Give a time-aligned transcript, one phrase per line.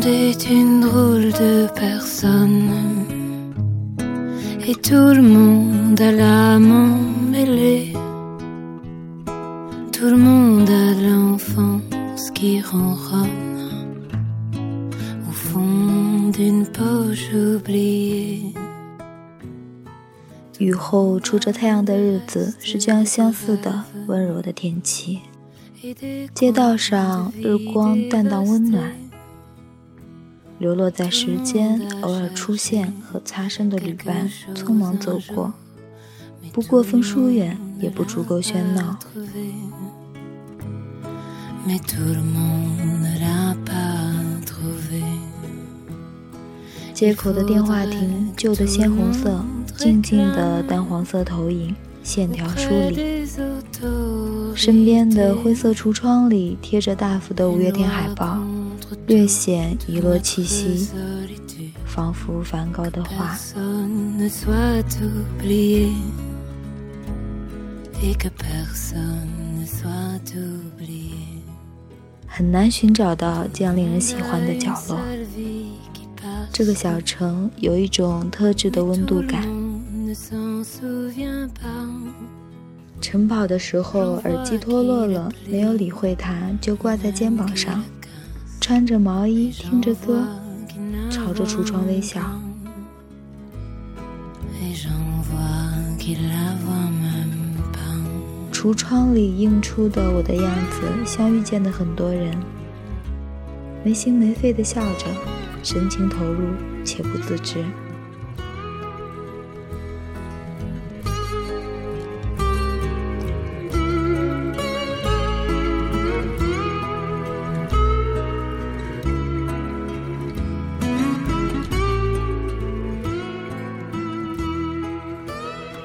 [0.00, 3.04] de je nuit de personne.
[4.66, 7.92] Et tout le monde a l'âme emmêlée.
[9.92, 13.70] Tout le monde a l'enfance qui ronronne
[15.28, 18.54] au fond d'une poche oubliée.
[20.60, 25.20] 雨后出着太阳的日子是这样相似的温柔的天气。
[26.34, 28.90] 街道上日光淡淡温暖，
[30.64, 35.52] 流落在时间偶尔出现和擦身的旅伴匆忙走过，
[36.54, 38.98] 不过分疏远，也不足够喧闹。
[46.94, 49.44] 街口的电话亭，旧的鲜红色，
[49.76, 53.26] 静静的淡黄色投影，线条梳理。
[54.54, 58.38] 身边的灰色橱窗里贴着大幅的五月天海报，
[59.06, 60.88] 略显遗落气息，
[61.84, 63.36] 仿佛梵高的画。
[72.26, 74.98] 很难寻找到这样令人喜欢的角落。
[76.52, 79.42] 这个小城有一种特质的温度感。
[83.00, 87.84] 晨跑的时候，耳机脱落了，没有理会它，就挂在肩膀上。
[88.64, 90.26] 穿着毛衣，听着歌，
[91.10, 92.22] 朝着橱窗微笑。
[98.50, 102.34] 橱窗里映出的我的样子，像遇见的很多人，
[103.84, 105.04] 没心没肺的笑着。
[105.62, 106.48] 神情投入
[106.86, 107.62] 且不自知。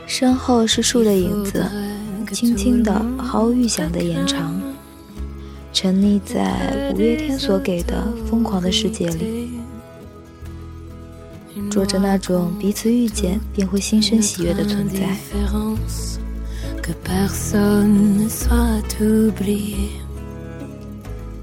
[0.09, 1.63] 身后是树的影子，
[2.31, 4.59] 轻轻的、毫无预想的延长，
[5.71, 9.51] 沉溺在五月天所给的疯狂的世界里。
[11.69, 15.15] 做着那种彼此遇见便会心生喜悦的存在。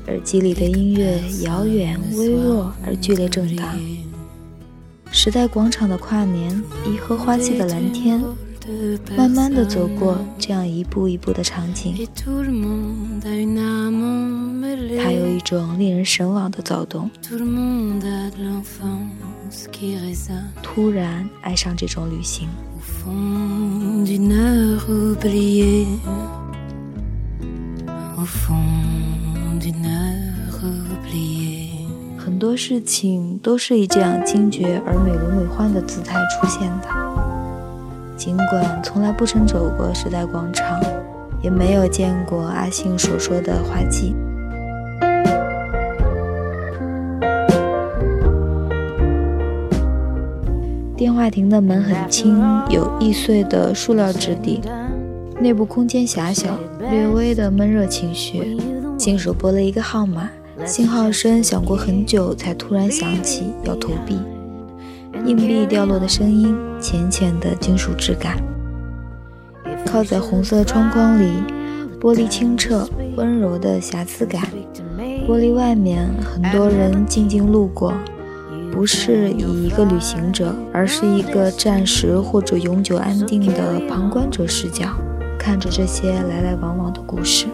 [0.08, 3.78] 耳机里的音乐遥远、微弱而剧烈震荡。
[5.12, 8.20] 时代广场的跨年，颐和花季的蓝天。
[9.16, 11.94] 慢慢的走过这样一步一步的场景，
[15.02, 17.08] 它有一种令人神往的躁动。
[20.62, 22.48] 突然爱上这种旅行。
[32.18, 37.05] 很多事情都是以这样惊觉而美轮美奂的姿态出现的。
[38.16, 40.80] 尽管从来不曾走过时代广场，
[41.42, 44.14] 也没有见过阿信所说的花季。
[50.96, 54.62] 电话亭的门很轻，有易碎的塑料质地，
[55.38, 56.58] 内部空间狭小，
[56.90, 58.56] 略微的闷热情绪。
[58.98, 60.30] 新手拨了一个号码，
[60.64, 64.18] 信号声响过很久，才突然响起，要投币。
[65.24, 68.36] 硬币掉落的声音，浅浅的金属质感。
[69.86, 71.28] 靠在红色窗框里，
[72.00, 74.42] 玻璃清澈，温柔的瑕疵感。
[75.26, 77.92] 玻璃外面，很多人静静路过，
[78.70, 84.86] 不是以一个旅行者，而是一个暂时或者永久安定的旁观者视角，
[85.38, 87.46] 看着这些来来往往的故事。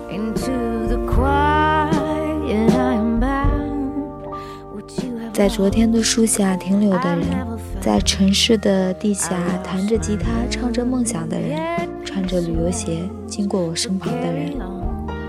[5.32, 7.51] 在昨天的树下停留的人，
[7.82, 11.60] 在城市的地下弹着吉他唱着梦想的人，
[12.04, 14.54] 穿着旅游鞋经过我身旁的人，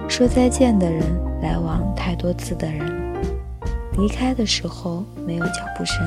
[0.07, 1.01] 说再见的人，
[1.41, 2.85] 来往太多次的人，
[3.97, 5.97] 离开的时候没有脚步声。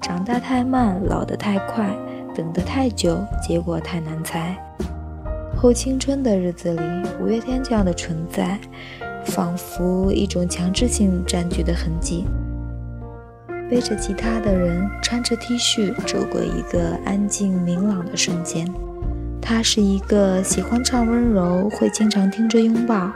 [0.00, 1.94] 长大太慢，老得太快，
[2.34, 4.56] 等得太久，结果太难猜。
[5.54, 6.80] 后青春的日子里，
[7.20, 8.58] 五月天这样的存在，
[9.26, 12.24] 仿佛一种强制性占据的痕迹。
[13.70, 18.66] 背着吉他的人，穿着 T 恤，走过一个安静明朗的瞬间。
[19.40, 23.12] 他是一个喜欢唱温柔，会经常听着拥抱，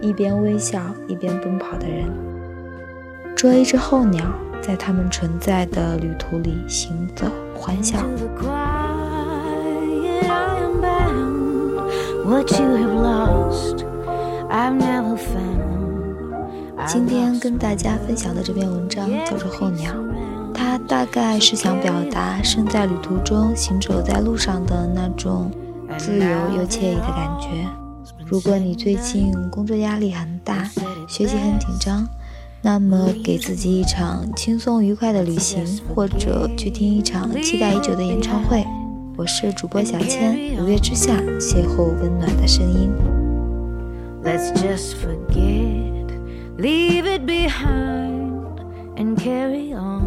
[0.00, 2.10] 一边微笑一边奔跑的人。
[3.36, 4.24] 捉一只候鸟，
[4.62, 7.98] 在他们存在的旅途里行走欢笑。
[16.86, 19.92] 今天跟大家分享的这篇文章叫做《候鸟》，
[20.54, 25.50] 它它大概是想表达身在旅途中行走在路上的那种
[25.98, 26.24] 自由
[26.56, 27.66] 又惬意的感觉。
[28.24, 30.62] 如果你最近工作压力很大，
[31.08, 32.06] 学习很紧张，
[32.62, 38.64] 那么给自己一场轻松愉快的旅行，或者去听一场期待已久的演唱会。
[39.16, 42.92] 我是主播小千，五月之下邂逅温暖的声音。
[44.22, 45.69] Let's just forget,
[46.60, 48.60] leave it behind
[48.98, 49.99] and carry on.